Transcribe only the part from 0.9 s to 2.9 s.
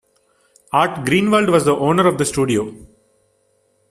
Greenwald was the owner of the studio.